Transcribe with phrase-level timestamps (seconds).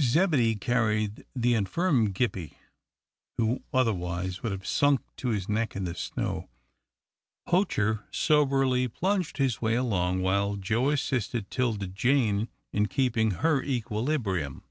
[0.00, 2.56] Zebedee carried the infirm Gippie,
[3.36, 6.48] who otherwise would have sunk to his neck in the snow,
[7.46, 14.64] Poacher soberly plunged his way along, while Joe assisted 'Tilda Jane in keeping her equilibrium.